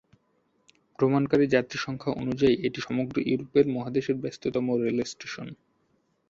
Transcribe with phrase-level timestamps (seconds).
[0.99, 5.47] ভ্রমণকারী যাত্রীর সংখ্যা অনুযায়ী এটি সমগ্র ইউরোপ মহাদেশের ব্যস্ততম রেলস্টেশন।